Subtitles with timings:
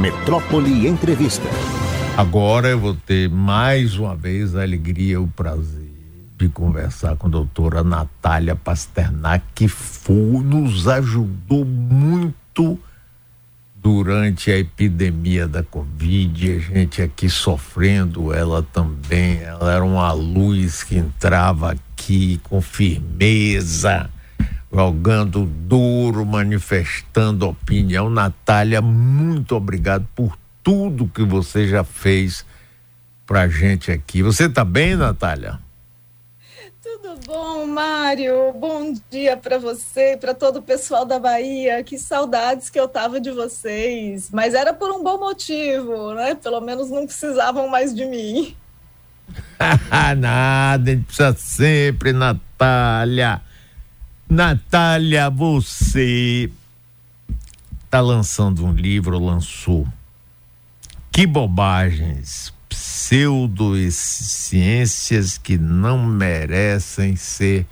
[0.00, 1.46] Metrópole Entrevista.
[2.16, 5.92] Agora eu vou ter mais uma vez a alegria e o prazer
[6.38, 12.78] de conversar com a doutora Natália Pasternak, que foi, nos ajudou muito
[13.76, 20.82] durante a epidemia da Covid, a gente aqui sofrendo, ela também, ela era uma luz
[20.82, 24.08] que entrava aqui com firmeza
[24.72, 28.08] jogando duro, manifestando opinião.
[28.08, 32.44] Natália, muito obrigado por tudo que você já fez
[33.26, 34.22] pra gente aqui.
[34.22, 35.58] Você tá bem, Natália?
[36.82, 38.52] Tudo bom, Mário?
[38.52, 41.82] Bom dia para você e para todo o pessoal da Bahia.
[41.82, 44.30] Que saudades que eu tava de vocês.
[44.32, 46.34] Mas era por um bom motivo, né?
[46.34, 48.56] Pelo menos não precisavam mais de mim.
[50.18, 53.42] Nada, a gente precisa sempre, Natália.
[54.30, 56.48] Natália, você
[57.84, 59.88] está lançando um livro, lançou.
[61.10, 67.66] Que bobagens, pseudociências que não merecem ser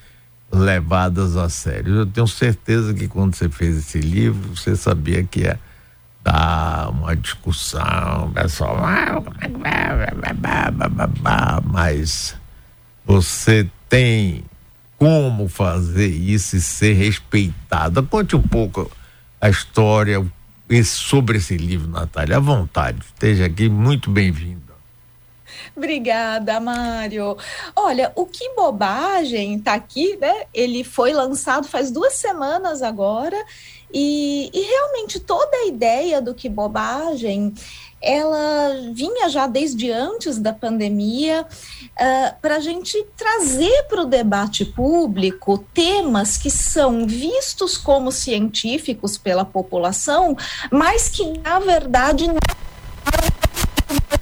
[0.50, 1.94] levadas a sério.
[1.94, 5.60] Eu tenho certeza que quando você fez esse livro, você sabia que ia
[6.24, 8.78] dar uma discussão, pessoal,
[11.70, 12.34] mas
[13.06, 14.42] você tem
[14.98, 18.02] como fazer isso e ser respeitada.
[18.02, 18.90] Conte um pouco
[19.40, 20.26] a história
[20.84, 22.36] sobre esse livro, Natália.
[22.36, 24.58] À vontade, esteja aqui, muito bem-vinda.
[25.76, 27.36] Obrigada, Mário.
[27.74, 30.44] Olha, o Que Bobagem tá aqui, né?
[30.52, 33.36] Ele foi lançado faz duas semanas agora,
[33.92, 37.54] e, e realmente toda a ideia do Que Bobagem
[38.00, 44.64] ela vinha já desde antes da pandemia uh, para a gente trazer para o debate
[44.64, 50.36] público temas que são vistos como científicos pela população,
[50.70, 52.36] mas que na verdade não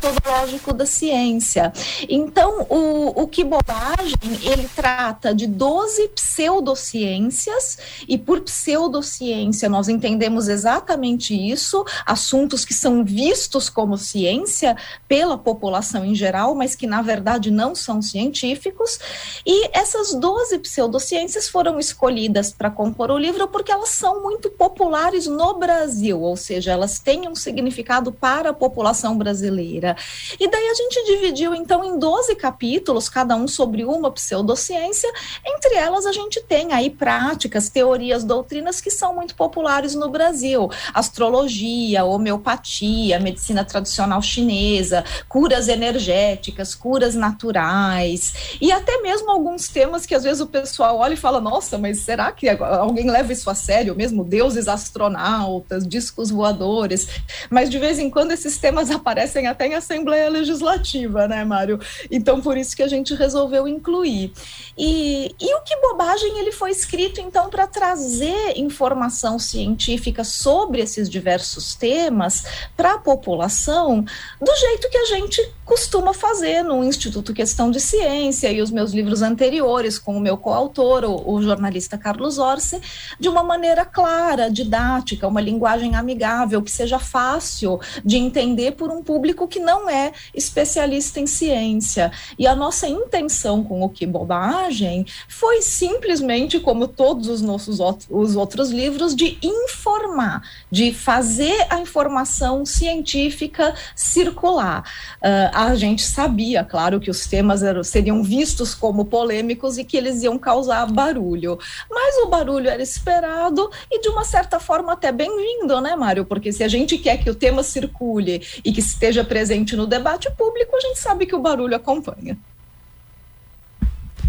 [0.06, 1.72] metodológico da ciência.
[2.08, 7.78] Então, o, o que bobagem, ele trata de 12 pseudociências,
[8.08, 14.76] e por pseudociência nós entendemos exatamente isso, assuntos que são vistos como ciência
[15.08, 18.98] pela população em geral, mas que na verdade não são científicos,
[19.44, 25.26] e essas 12 pseudociências foram escolhidas para compor o livro porque elas são muito populares
[25.26, 29.95] no Brasil, ou seja, elas têm um significado para a população brasileira.
[30.38, 35.10] E daí a gente dividiu então em 12 capítulos, cada um sobre uma pseudociência.
[35.44, 40.70] Entre elas a gente tem aí práticas, teorias, doutrinas que são muito populares no Brasil:
[40.92, 50.14] astrologia, homeopatia, medicina tradicional chinesa, curas energéticas, curas naturais e até mesmo alguns temas que
[50.14, 53.54] às vezes o pessoal olha e fala: "Nossa, mas será que alguém leva isso a
[53.54, 54.24] sério mesmo?
[54.24, 57.08] Deuses astronautas, discos voadores?"
[57.50, 61.78] Mas de vez em quando esses temas aparecem até em Assembleia Legislativa, né, Mário?
[62.10, 64.32] Então, por isso que a gente resolveu incluir.
[64.76, 71.08] E, e o que bobagem ele foi escrito, então, para trazer informação científica sobre esses
[71.08, 72.44] diversos temas
[72.76, 74.04] para a população
[74.40, 78.92] do jeito que a gente costuma fazer no Instituto Questão de Ciência e os meus
[78.92, 82.80] livros anteriores, com o meu coautor, o, o jornalista Carlos Orsi,
[83.20, 89.02] de uma maneira clara, didática, uma linguagem amigável, que seja fácil de entender por um
[89.02, 92.12] público que não é especialista em ciência.
[92.38, 98.36] E a nossa intenção com o Que Bobagem foi simplesmente, como todos os nossos os
[98.36, 104.82] outros livros, de informar, de fazer a informação científica circular.
[105.16, 109.96] Uh, a gente sabia, claro, que os temas eram, seriam vistos como polêmicos e que
[109.96, 111.58] eles iam causar barulho.
[111.90, 116.24] Mas o barulho era esperado e, de uma certa forma, até bem-vindo, né, Mário?
[116.24, 119.86] Porque se a gente quer que o tema circule e que esteja presente presente no
[119.86, 122.36] debate público, a gente sabe que o barulho acompanha.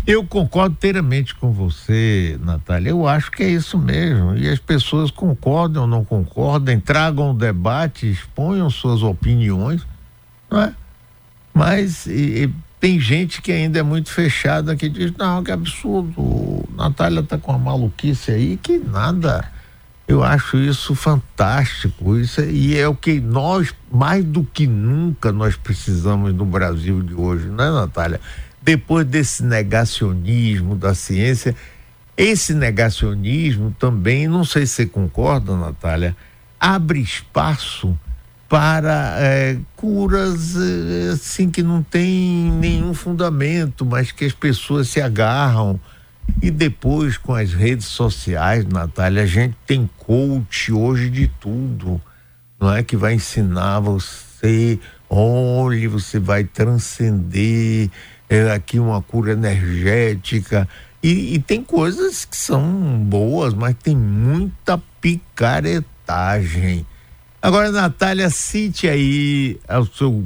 [0.05, 2.91] Eu concordo inteiramente com você, Natália.
[2.91, 4.37] Eu acho que é isso mesmo.
[4.37, 9.85] E as pessoas concordam ou não concordam, tragam o debate, exponham suas opiniões,
[10.49, 10.73] não é?
[11.53, 16.63] Mas e, e, tem gente que ainda é muito fechada que diz, não, que absurdo.
[16.77, 19.51] Natália tá com uma maluquice aí que nada
[20.07, 22.17] eu acho isso fantástico.
[22.17, 27.01] Isso, é, e é o que nós, mais do que nunca, nós precisamos no Brasil
[27.01, 28.21] de hoje, não é, Natália?
[28.61, 31.55] Depois desse negacionismo da ciência,
[32.15, 36.15] esse negacionismo também, não sei se você concorda, Natália,
[36.59, 37.97] abre espaço
[38.49, 45.01] para é, curas é, assim que não tem nenhum fundamento, mas que as pessoas se
[45.01, 45.79] agarram
[46.41, 52.01] e depois com as redes sociais, Natália, a gente tem coach hoje de tudo,
[52.59, 52.83] não é?
[52.83, 54.79] Que vai ensinar você,
[55.09, 57.89] onde você vai transcender
[58.29, 60.67] é, aqui uma cura energética.
[61.01, 66.85] E, e, tem coisas que são boas, mas tem muita picaretagem.
[67.41, 70.25] Agora, Natália, cite aí ao seu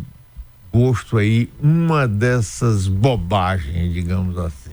[0.73, 4.70] gosto aí uma dessas bobagens, digamos assim.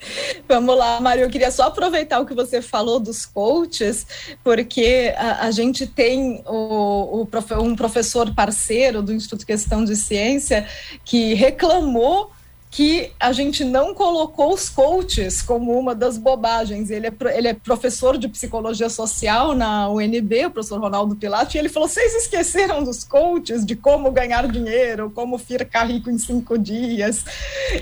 [0.48, 1.24] Vamos lá, Mário.
[1.24, 4.06] Eu queria só aproveitar o que você falou dos coaches,
[4.42, 7.28] porque a, a gente tem o, o,
[7.62, 10.66] um professor parceiro do Instituto Questão de Ciência
[11.04, 12.30] que reclamou
[12.76, 16.90] que a gente não colocou os coaches como uma das bobagens.
[16.90, 21.58] Ele é, ele é professor de psicologia social na UNB, o professor Ronaldo Pilate, e
[21.58, 26.58] ele falou: vocês esqueceram dos coaches, de como ganhar dinheiro, como ficar rico em cinco
[26.58, 27.24] dias.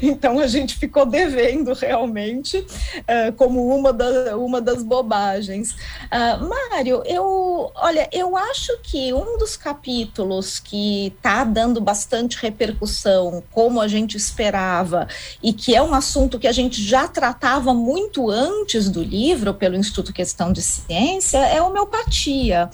[0.01, 5.73] Então a gente ficou devendo realmente uh, como uma, da, uma das bobagens.
[5.73, 13.43] Uh, Mário, eu olha, eu acho que um dos capítulos que está dando bastante repercussão,
[13.51, 15.09] como a gente esperava, tratava
[15.43, 19.77] e que é um assunto que a gente já tratava muito antes do livro pelo
[19.77, 22.71] Instituto Questão de Ciência é homeopatia.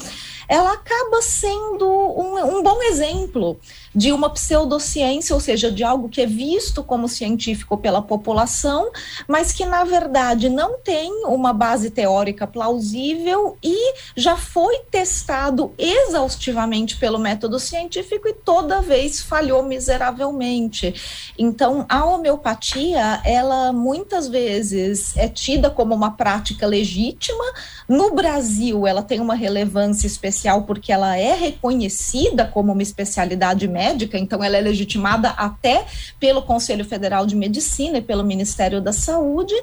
[0.51, 3.57] Ela acaba sendo um, um bom exemplo
[3.95, 8.91] de uma pseudociência, ou seja, de algo que é visto como científico pela população,
[9.29, 16.97] mas que na verdade não tem uma base teórica plausível e já foi testado exaustivamente
[16.97, 21.33] pelo método científico e toda vez falhou miseravelmente.
[21.39, 27.45] Então, a homeopatia, ela muitas vezes é tida como uma prática legítima.
[27.89, 30.09] No Brasil, ela tem uma relevância
[30.41, 35.85] especial porque ela é reconhecida como uma especialidade médica então ela é legitimada até
[36.19, 39.55] pelo Conselho Federal de Medicina e pelo Ministério da Saúde,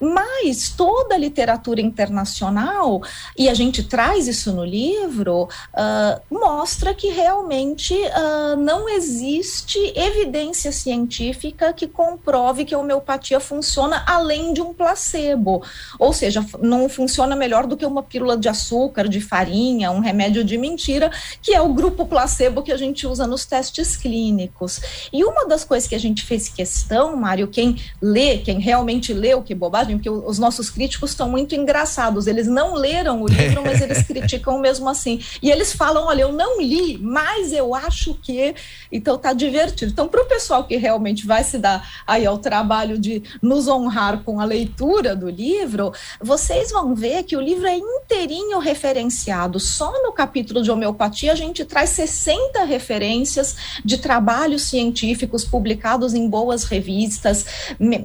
[0.00, 3.02] mas toda a literatura internacional,
[3.36, 10.72] e a gente traz isso no livro, uh, mostra que realmente uh, não existe evidência
[10.72, 15.62] científica que comprove que a homeopatia funciona além de um placebo,
[15.98, 20.13] ou seja, não funciona melhor do que uma pílula de açúcar, de farinha, um remédio
[20.44, 21.10] de mentira,
[21.42, 25.08] que é o grupo placebo que a gente usa nos testes clínicos.
[25.12, 29.34] E uma das coisas que a gente fez questão, Mário, quem lê, quem realmente lê
[29.34, 33.62] o que bobagem, porque os nossos críticos estão muito engraçados, eles não leram o livro,
[33.62, 35.20] mas eles criticam mesmo assim.
[35.42, 38.54] E eles falam: olha, eu não li, mas eu acho que.
[38.90, 39.92] Então tá divertido.
[39.92, 44.22] Então, para o pessoal que realmente vai se dar aí ao trabalho de nos honrar
[44.22, 49.58] com a leitura do livro, vocês vão ver que o livro é inteirinho referenciado.
[49.58, 56.28] Só no capítulo de homeopatia a gente traz 60 referências de trabalhos científicos publicados em
[56.28, 57.46] boas revistas,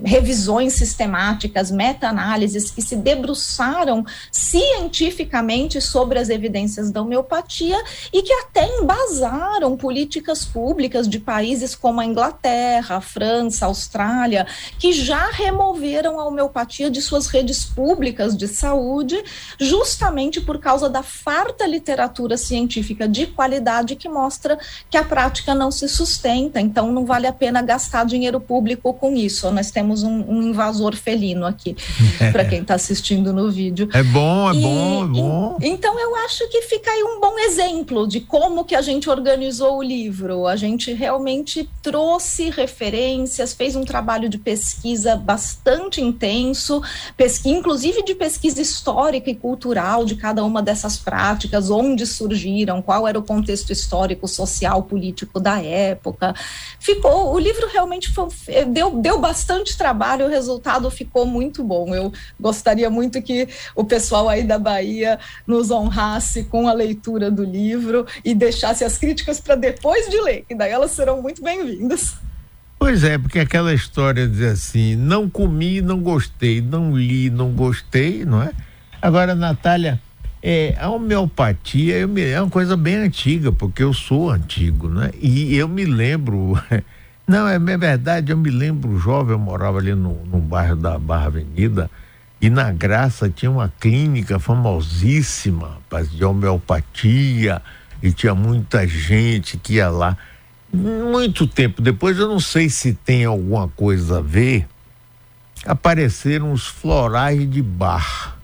[0.03, 7.77] revisões sistemáticas, meta-análises que se debruçaram cientificamente sobre as evidências da homeopatia
[8.13, 14.47] e que até embasaram políticas públicas de países como a Inglaterra, a França, a Austrália,
[14.79, 19.21] que já removeram a homeopatia de suas redes públicas de saúde,
[19.59, 21.88] justamente por causa da farta literatura
[22.37, 24.57] científica de qualidade que mostra
[24.89, 29.15] que a prática não se sustenta, então não vale a pena gastar dinheiro público com
[29.15, 29.49] isso.
[29.51, 31.75] Nós temos um, um invasor felino aqui,
[32.19, 32.31] é.
[32.31, 33.89] para quem está assistindo no vídeo.
[33.93, 35.57] É bom, é e, bom, é bom.
[35.61, 39.09] E, então eu acho que fica aí um bom exemplo de como que a gente
[39.09, 40.47] organizou o livro.
[40.47, 46.81] A gente realmente trouxe referências, fez um trabalho de pesquisa bastante intenso,
[47.15, 53.07] pesqui, inclusive de pesquisa histórica e cultural de cada uma dessas práticas, onde surgiram, qual
[53.07, 56.33] era o contexto histórico, social, político da época.
[56.79, 58.27] Ficou, o livro realmente foi,
[58.67, 61.95] deu, deu bastante trabalho, o resultado ficou muito bom.
[61.95, 65.17] Eu gostaria muito que o pessoal aí da Bahia
[65.47, 70.45] nos honrasse com a leitura do livro e deixasse as críticas para depois de ler,
[70.47, 72.15] que daí elas serão muito bem-vindas.
[72.77, 78.23] Pois é, porque aquela história de assim, não comi, não gostei, não li, não gostei,
[78.23, 78.51] não é?
[79.01, 80.01] Agora, Natália,
[80.41, 85.11] é, a homeopatia me, é uma coisa bem antiga, porque eu sou antigo, né?
[85.21, 86.57] E eu me lembro,
[87.27, 90.97] não, é, é verdade, eu me lembro jovem, eu morava ali no, no bairro da
[90.97, 91.91] Barra Avenida,
[92.41, 97.61] e na Graça tinha uma clínica famosíssima, rapaz, de homeopatia,
[98.01, 100.17] e tinha muita gente que ia lá.
[100.71, 104.65] Muito tempo depois, eu não sei se tem alguma coisa a ver,
[105.65, 108.38] apareceram os florais de bar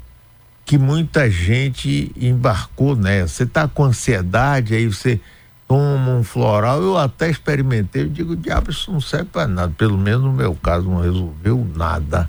[0.66, 3.36] que muita gente embarcou nessa.
[3.36, 5.22] Você está com ansiedade, aí você
[5.68, 6.82] toma um floral.
[6.82, 9.74] Eu até experimentei, eu digo, diabo, isso não serve para nada.
[9.78, 12.28] Pelo menos no meu caso, não resolveu nada.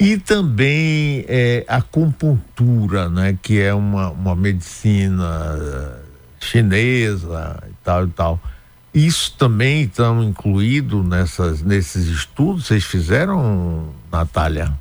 [0.00, 6.00] E também é, a acupuntura, né, que é uma, uma medicina
[6.40, 8.40] chinesa e tal e tal.
[8.94, 12.66] Isso também estão incluído nessas, nesses estudos?
[12.66, 14.72] Vocês fizeram, Natália?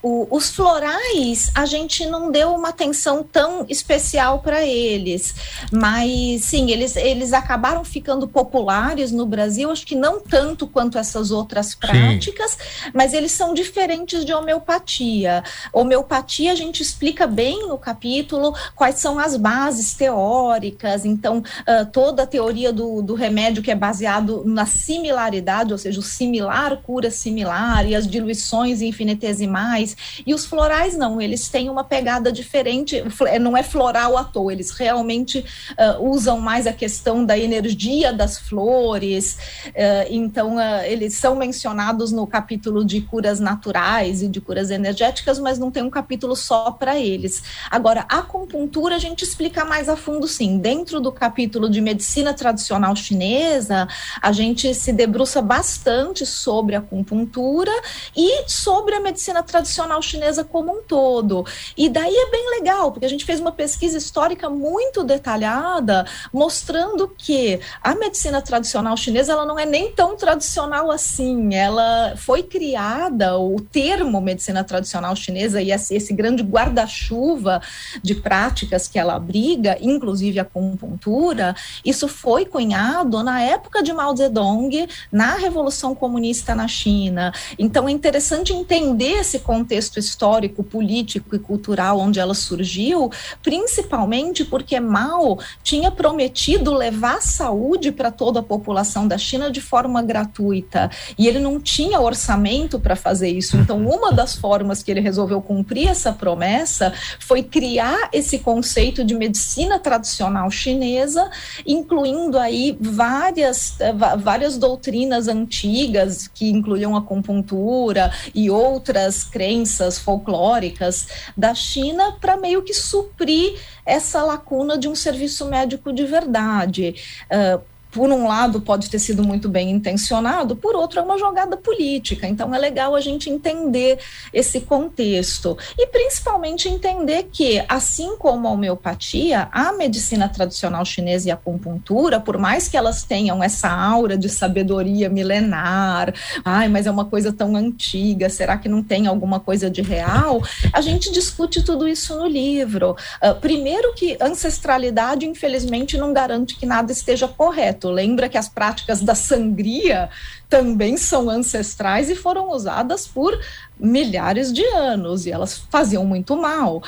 [0.00, 5.34] O, os florais, a gente não deu uma atenção tão especial para eles,
[5.72, 11.32] mas sim, eles, eles acabaram ficando populares no Brasil, acho que não tanto quanto essas
[11.32, 12.90] outras práticas, sim.
[12.94, 15.42] mas eles são diferentes de homeopatia.
[15.72, 22.22] Homeopatia, a gente explica bem no capítulo quais são as bases teóricas, então, uh, toda
[22.22, 27.10] a teoria do, do remédio que é baseado na similaridade, ou seja, o similar cura
[27.10, 29.87] similar e as diluições infinitesimais
[30.26, 33.02] e os florais não, eles têm uma pegada diferente,
[33.40, 38.38] não é floral à toa, eles realmente uh, usam mais a questão da energia das
[38.38, 44.70] flores, uh, então uh, eles são mencionados no capítulo de curas naturais e de curas
[44.70, 47.42] energéticas, mas não tem um capítulo só para eles.
[47.70, 50.58] Agora, a acupuntura a gente explica mais a fundo sim.
[50.58, 53.88] Dentro do capítulo de medicina tradicional chinesa,
[54.20, 57.72] a gente se debruça bastante sobre a acupuntura
[58.16, 61.46] e sobre a medicina tradicional tradicional chinesa como um todo.
[61.76, 67.08] E daí é bem legal, porque a gente fez uma pesquisa histórica muito detalhada, mostrando
[67.16, 71.54] que a medicina tradicional chinesa ela não é nem tão tradicional assim.
[71.54, 77.62] Ela foi criada, o termo medicina tradicional chinesa e esse, esse grande guarda-chuva
[78.02, 81.54] de práticas que ela abriga, inclusive a acupuntura,
[81.84, 87.32] isso foi cunhado na época de Mao Zedong, na Revolução Comunista na China.
[87.58, 93.10] Então é interessante entender esse contexto contexto histórico, político e cultural onde ela surgiu,
[93.42, 100.00] principalmente porque Mao tinha prometido levar saúde para toda a população da China de forma
[100.00, 103.58] gratuita e ele não tinha orçamento para fazer isso.
[103.68, 109.14] Então, uma das formas que ele resolveu cumprir essa promessa foi criar esse conceito de
[109.14, 111.28] medicina tradicional chinesa,
[111.66, 119.98] incluindo aí várias, eh, várias doutrinas antigas que incluíam a acupuntura e outras crenças crenças
[119.98, 126.94] folclóricas da China para meio que suprir essa lacuna de um serviço médico de verdade.
[127.24, 127.60] Uh,
[127.90, 132.26] por um lado, pode ter sido muito bem intencionado, por outro, é uma jogada política.
[132.26, 133.98] Então, é legal a gente entender
[134.32, 135.56] esse contexto.
[135.76, 142.20] E, principalmente, entender que, assim como a homeopatia, a medicina tradicional chinesa e a acupuntura,
[142.20, 146.12] por mais que elas tenham essa aura de sabedoria milenar,
[146.44, 150.42] ai, mas é uma coisa tão antiga, será que não tem alguma coisa de real?
[150.72, 152.96] A gente discute tudo isso no livro.
[153.22, 157.90] Uh, primeiro, que ancestralidade, infelizmente, não garante que nada esteja correto correto.
[157.90, 160.10] Lembra que as práticas da sangria
[160.48, 163.38] também são ancestrais e foram usadas por
[163.78, 166.82] milhares de anos e elas faziam muito mal.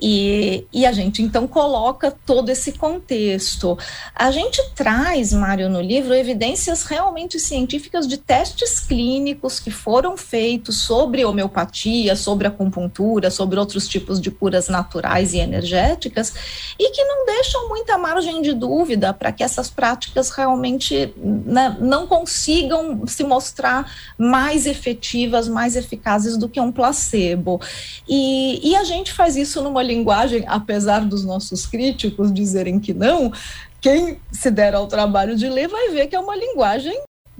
[0.00, 3.76] E, e a gente então coloca todo esse contexto.
[4.14, 10.82] A gente traz, Mário, no livro, evidências realmente científicas de testes clínicos que foram feitos
[10.82, 16.32] sobre homeopatia, sobre acupuntura, sobre outros tipos de curas naturais e energéticas,
[16.78, 22.06] e que não deixam muita margem de dúvida para que essas práticas realmente né, não
[22.06, 27.60] consigam se mostrar mais efetivas, mais eficazes do que um placebo.
[28.08, 33.32] E, e a gente faz isso numa linguagem, apesar dos nossos críticos dizerem que não,
[33.80, 36.96] quem se der ao trabalho de ler vai ver que é uma linguagem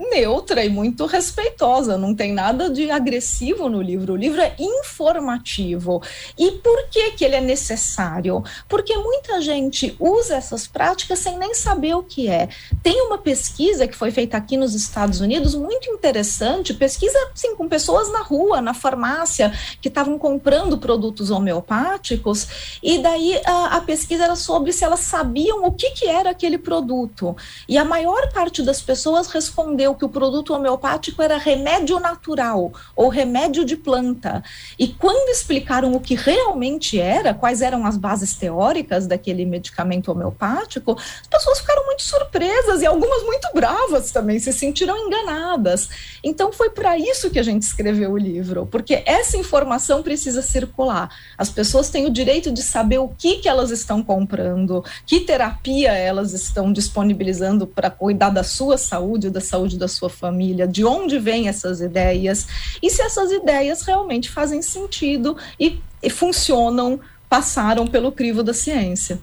[0.09, 4.15] neutra e muito respeitosa, não tem nada de agressivo no livro.
[4.15, 6.03] O livro é informativo.
[6.39, 8.43] E por que que ele é necessário?
[8.69, 12.49] Porque muita gente usa essas práticas sem nem saber o que é.
[12.83, 17.69] Tem uma pesquisa que foi feita aqui nos Estados Unidos muito interessante, pesquisa sim com
[17.69, 24.25] pessoas na rua, na farmácia, que estavam comprando produtos homeopáticos, e daí a, a pesquisa
[24.25, 27.37] era sobre se elas sabiam o que que era aquele produto.
[27.69, 33.09] E a maior parte das pessoas respondeu que o produto homeopático era remédio natural ou
[33.09, 34.43] remédio de planta.
[34.79, 40.93] E quando explicaram o que realmente era, quais eram as bases teóricas daquele medicamento homeopático,
[40.93, 45.89] as pessoas ficaram muito surpresas e algumas muito bravas também, se sentiram enganadas.
[46.23, 51.11] Então foi para isso que a gente escreveu o livro, porque essa informação precisa circular.
[51.37, 55.93] As pessoas têm o direito de saber o que, que elas estão comprando, que terapia
[55.93, 61.19] elas estão disponibilizando para cuidar da sua saúde, da saúde da sua família, de onde
[61.19, 62.47] vêm essas ideias
[62.81, 69.19] e se essas ideias realmente fazem sentido e, e funcionam, passaram pelo crivo da ciência.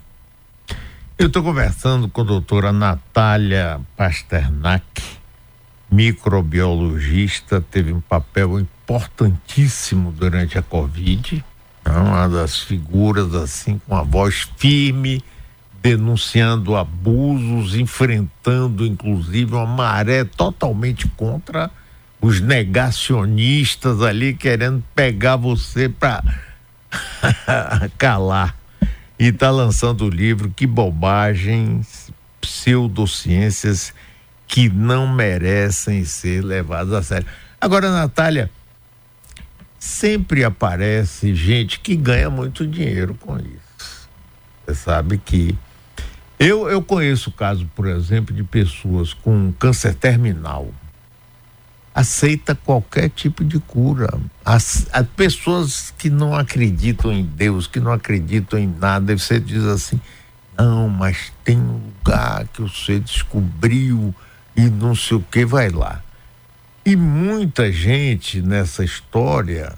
[1.17, 5.01] Eu estou conversando com a doutora Natália Pasternak,
[5.89, 11.43] microbiologista, teve um papel importantíssimo durante a Covid,
[11.85, 15.23] é uma das figuras assim com a voz firme
[15.81, 21.71] denunciando abusos, enfrentando inclusive uma maré totalmente contra
[22.19, 26.23] os negacionistas ali querendo pegar você para
[27.97, 28.55] calar.
[29.19, 31.81] E está lançando o livro Que Bobagem,
[32.39, 33.93] Pseudociências
[34.47, 37.27] que não merecem ser levadas a sério.
[37.59, 38.49] Agora, Natália,
[39.77, 44.07] sempre aparece gente que ganha muito dinheiro com isso.
[44.65, 45.57] Você sabe que
[46.39, 50.71] eu, eu conheço o caso, por exemplo, de pessoas com câncer terminal.
[51.95, 54.07] Aceita qualquer tipo de cura.
[54.45, 59.63] As, as pessoas que não acreditam em Deus, que não acreditam em nada, você diz
[59.63, 59.99] assim:
[60.55, 64.13] não, mas tem um lugar que você descobriu
[64.55, 66.03] e não sei o que, vai lá.
[66.85, 69.75] E muita gente nessa história,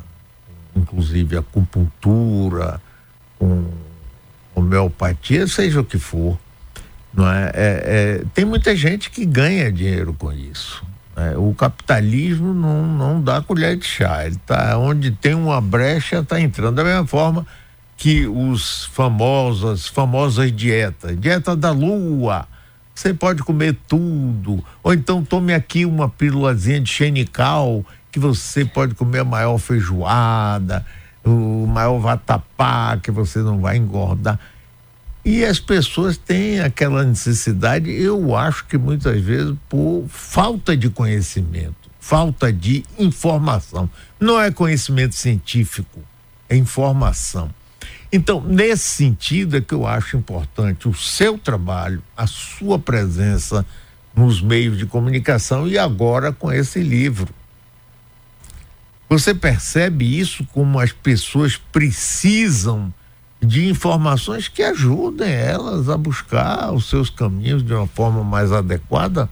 [0.76, 2.82] inclusive acupuntura,
[3.38, 3.66] com
[4.54, 6.38] homeopatia, seja o que for,
[7.14, 7.52] não é?
[7.54, 10.84] é, é tem muita gente que ganha dinheiro com isso.
[11.16, 11.36] Né?
[11.36, 14.26] O capitalismo não, não dá colher de chá.
[14.26, 16.76] Ele tá onde tem uma brecha, está entrando.
[16.76, 17.46] Da mesma forma
[17.98, 22.48] que os famosos, famosas dietas, dieta da lua,
[22.96, 24.64] você pode comer tudo.
[24.82, 30.86] Ou então tome aqui uma pílulazinha de xenical, que você pode comer a maior feijoada,
[31.24, 34.40] o maior vatapá, que você não vai engordar.
[35.24, 41.90] E as pessoas têm aquela necessidade, eu acho que muitas vezes por falta de conhecimento,
[42.00, 43.90] falta de informação.
[44.20, 46.02] Não é conhecimento científico,
[46.48, 47.54] é informação.
[48.12, 53.66] Então, nesse sentido é que eu acho importante o seu trabalho, a sua presença
[54.16, 57.34] nos meios de comunicação e agora com esse livro.
[59.08, 62.94] Você percebe isso como as pessoas precisam
[63.42, 69.30] de informações que ajudem elas a buscar os seus caminhos de uma forma mais adequada?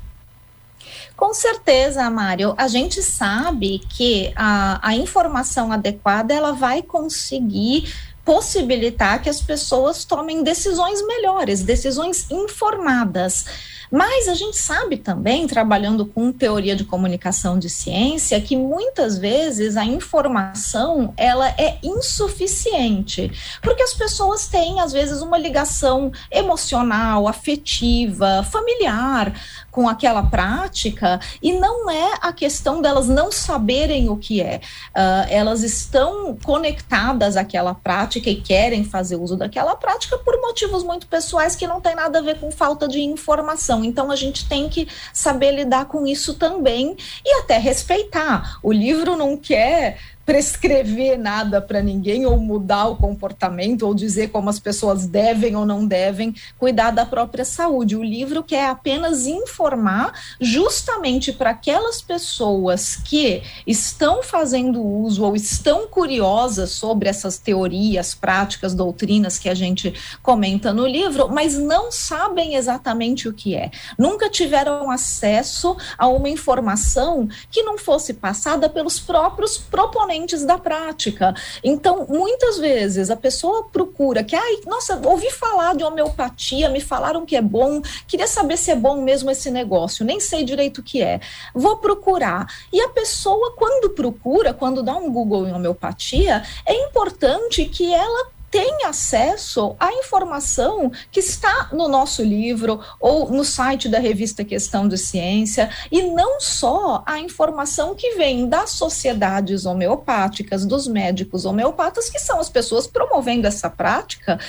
[1.16, 2.54] Com certeza, Mário.
[2.58, 7.92] A gente sabe que a, a informação adequada ela vai conseguir
[8.28, 13.46] possibilitar que as pessoas tomem decisões melhores, decisões informadas.
[13.90, 19.78] Mas a gente sabe também, trabalhando com teoria de comunicação de ciência, que muitas vezes
[19.78, 28.46] a informação ela é insuficiente, porque as pessoas têm às vezes uma ligação emocional, afetiva,
[28.52, 29.34] familiar
[29.78, 34.60] com aquela prática e não é a questão delas não saberem o que é.
[34.88, 41.06] Uh, elas estão conectadas àquela prática e querem fazer uso daquela prática por motivos muito
[41.06, 43.86] pessoais que não tem nada a ver com falta de informação.
[43.86, 48.58] Então a gente tem que saber lidar com isso também e até respeitar.
[48.64, 54.50] O livro não quer prescrever nada para ninguém ou mudar o comportamento ou dizer como
[54.50, 57.96] as pessoas devem ou não devem cuidar da própria saúde.
[57.96, 60.12] O livro quer apenas informar
[60.42, 68.76] justamente para aquelas pessoas que estão fazendo uso ou estão curiosas sobre essas teorias, práticas,
[68.76, 73.72] doutrinas que a gente comenta no livro, mas não sabem exatamente o que é.
[73.98, 81.34] Nunca tiveram acesso a uma informação que não fosse passada pelos próprios proponentes da prática.
[81.64, 87.26] Então, muitas vezes a pessoa procura que, ai, nossa, ouvi falar de homeopatia, me falaram
[87.26, 90.84] que é bom, queria saber se é bom mesmo esse negócio, nem sei direito o
[90.84, 91.20] que é.
[91.54, 92.48] Vou procurar.
[92.72, 98.37] E a pessoa, quando procura, quando dá um Google em homeopatia, é importante que ela
[98.50, 104.88] tem acesso à informação que está no nosso livro ou no site da revista Questão
[104.88, 112.10] de Ciência, e não só a informação que vem das sociedades homeopáticas, dos médicos homeopatas,
[112.10, 114.40] que são as pessoas promovendo essa prática,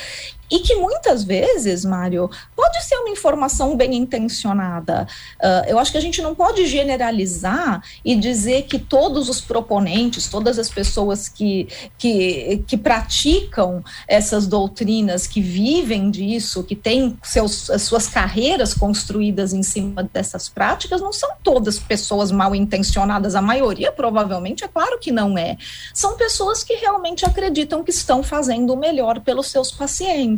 [0.50, 5.06] e que muitas vezes, Mário, pode ser uma informação bem intencionada.
[5.40, 10.28] Uh, eu acho que a gente não pode generalizar e dizer que todos os proponentes,
[10.28, 17.70] todas as pessoas que, que, que praticam essas doutrinas, que vivem disso, que têm seus,
[17.78, 23.34] suas carreiras construídas em cima dessas práticas, não são todas pessoas mal intencionadas.
[23.34, 25.56] A maioria, provavelmente, é claro que não é.
[25.92, 30.37] São pessoas que realmente acreditam que estão fazendo o melhor pelos seus pacientes.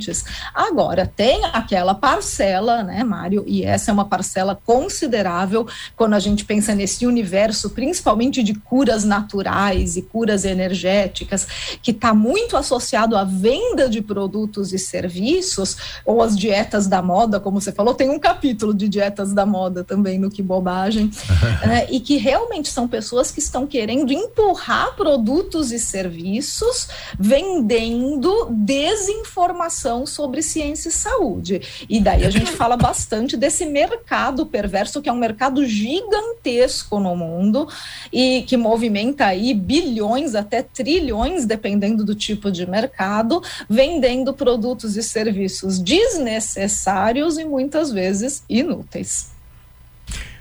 [0.54, 6.44] Agora, tem aquela parcela, né, Mário, e essa é uma parcela considerável quando a gente
[6.44, 11.46] pensa nesse universo, principalmente de curas naturais e curas energéticas,
[11.82, 17.40] que está muito associado à venda de produtos e serviços, ou as dietas da moda,
[17.40, 21.10] como você falou, tem um capítulo de dietas da moda também no Que Bobagem,
[21.66, 29.89] né, e que realmente são pessoas que estão querendo empurrar produtos e serviços vendendo desinformação
[29.90, 31.60] informação sobre ciência e saúde.
[31.88, 37.16] E daí a gente fala bastante desse mercado perverso, que é um mercado gigantesco no
[37.16, 37.68] mundo
[38.12, 45.02] e que movimenta aí bilhões até trilhões, dependendo do tipo de mercado, vendendo produtos e
[45.02, 49.32] serviços desnecessários e muitas vezes inúteis.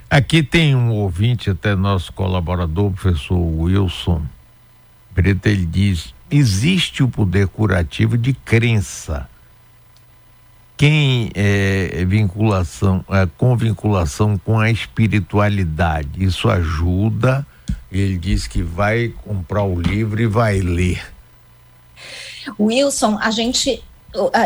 [0.10, 4.24] Aqui tem um ouvinte, até nosso colaborador, professor Wilson
[5.14, 9.29] Preta, ele diz: existe o poder curativo de crença.
[10.80, 17.46] Quem é vinculação, é, com vinculação com a espiritualidade, isso ajuda.
[17.92, 21.06] Ele diz que vai comprar o livro e vai ler.
[22.58, 23.84] Wilson, a gente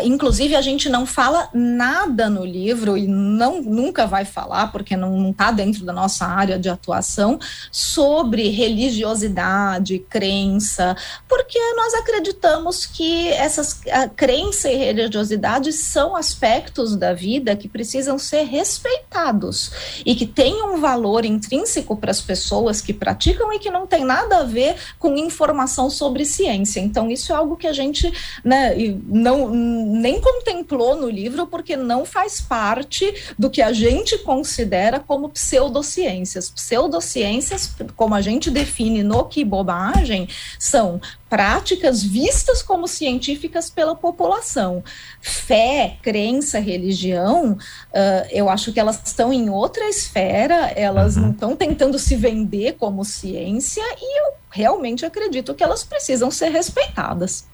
[0.04, 5.30] Inclusive, a gente não fala nada no livro e não, nunca vai falar, porque não
[5.30, 7.40] está dentro da nossa área de atuação,
[7.72, 10.98] sobre religiosidade, crença,
[11.30, 18.18] porque nós acreditamos que essas a crença e religiosidade são aspectos da vida que precisam
[18.18, 19.72] ser respeitados
[20.06, 24.04] e que têm um valor intrínseco para as pessoas que praticam e que não tem
[24.04, 26.80] nada a ver com informação sobre ciência.
[26.80, 28.12] Então, isso é algo que a gente
[28.44, 28.74] né,
[29.06, 35.30] não nem contemplou no livro porque não faz parte do que a gente considera como
[35.30, 36.50] pseudociências.
[36.50, 40.28] Pseudociências, como a gente define no Que Bobagem,
[40.60, 44.84] são práticas vistas como científicas pela população.
[45.20, 51.24] Fé, crença, religião, uh, eu acho que elas estão em outra esfera, elas uhum.
[51.24, 56.50] não estão tentando se vender como ciência e eu realmente acredito que elas precisam ser
[56.50, 57.46] respeitadas.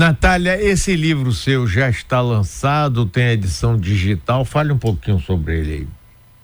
[0.00, 5.72] Natália, esse livro seu já está lançado, tem edição digital, fale um pouquinho sobre ele
[5.74, 5.88] aí.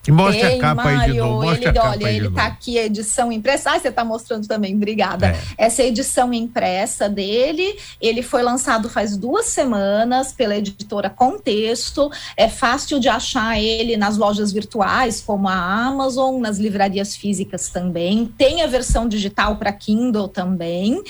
[0.07, 1.43] E mostre Ei, a capa Mário, aí de novo.
[1.43, 3.73] Mostre ele, a capa olha, ele está aqui, a edição impressa.
[3.73, 5.29] Ah, você está mostrando também, obrigada.
[5.29, 5.67] É.
[5.67, 7.77] Essa é a edição impressa dele.
[8.01, 12.11] Ele foi lançado faz duas semanas pela editora Contexto.
[12.37, 18.27] É fácil de achar ele nas lojas virtuais, como a Amazon, nas livrarias físicas também.
[18.39, 21.03] Tem a versão digital para Kindle também.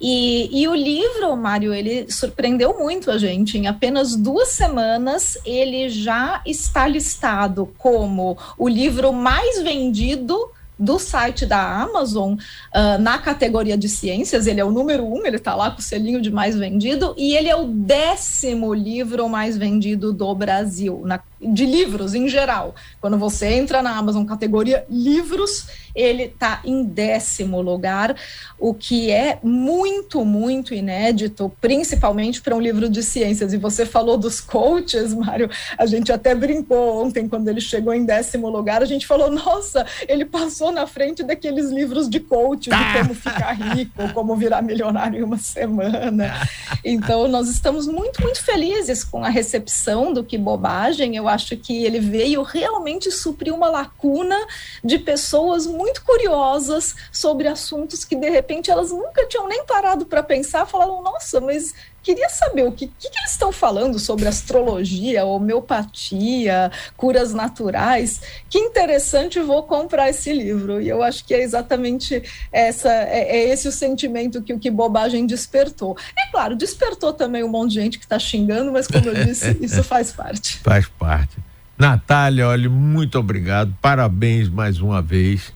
[0.00, 3.58] E, e o livro, Mário, ele surpreendeu muito a gente.
[3.58, 11.44] Em apenas duas semanas, ele já está listado como o livro mais vendido do site
[11.44, 14.46] da Amazon uh, na categoria de ciências.
[14.46, 17.34] Ele é o número um, ele está lá com o selinho de mais vendido, e
[17.34, 22.74] ele é o décimo livro mais vendido do Brasil, na, de livros em geral.
[23.00, 28.14] Quando você entra na Amazon categoria livros, ele está em décimo lugar,
[28.58, 33.52] o que é muito, muito inédito, principalmente para um livro de ciências.
[33.52, 38.04] E você falou dos coaches, Mário, a gente até brincou ontem, quando ele chegou em
[38.04, 42.98] décimo lugar, a gente falou, nossa, ele passou na frente daqueles livros de coach, de
[42.98, 46.32] como ficar rico, como virar milionário em uma semana.
[46.84, 51.16] Então, nós estamos muito, muito felizes com a recepção do Que Bobagem.
[51.16, 54.36] Eu acho que ele veio realmente suprir uma lacuna
[54.82, 60.06] de pessoas muito muito curiosas sobre assuntos que de repente elas nunca tinham nem parado
[60.06, 64.26] para pensar, falaram: nossa, mas queria saber o que, que, que, eles estão falando sobre
[64.26, 68.20] astrologia, homeopatia, curas naturais.
[68.48, 70.80] Que interessante, vou comprar esse livro.
[70.80, 74.70] E eu acho que é exatamente essa, é, é esse o sentimento que o que
[74.70, 75.96] bobagem despertou.
[76.18, 79.56] É claro, despertou também um monte de gente que está xingando, mas como eu disse,
[79.60, 80.58] isso faz parte.
[80.58, 81.36] Faz parte.
[81.76, 85.52] Natália, olha, muito obrigado, parabéns mais uma vez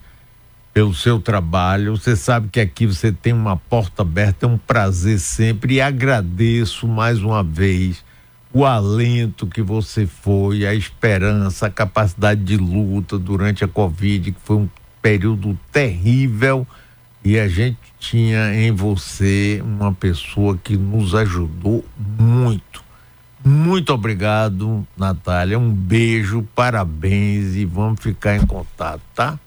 [0.73, 1.95] pelo seu trabalho.
[1.95, 6.87] Você sabe que aqui você tem uma porta aberta, é um prazer sempre e agradeço
[6.87, 8.03] mais uma vez
[8.51, 14.41] o alento que você foi, a esperança, a capacidade de luta durante a Covid, que
[14.43, 14.69] foi um
[15.01, 16.65] período terrível
[17.25, 22.83] e a gente tinha em você uma pessoa que nos ajudou muito.
[23.43, 25.57] Muito obrigado, Natália.
[25.57, 29.39] Um beijo, parabéns e vamos ficar em contato, tá?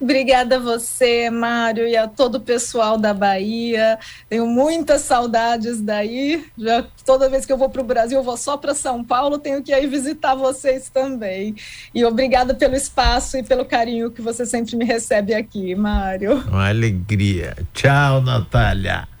[0.00, 3.98] Obrigada a você, Mário, e a todo o pessoal da Bahia.
[4.28, 6.44] Tenho muitas saudades daí.
[6.58, 9.38] Já toda vez que eu vou para o Brasil, eu vou só para São Paulo,
[9.38, 11.54] tenho que ir visitar vocês também.
[11.94, 16.44] E obrigada pelo espaço e pelo carinho que você sempre me recebe aqui, Mário.
[16.48, 17.56] Uma alegria.
[17.72, 19.13] Tchau, Natália.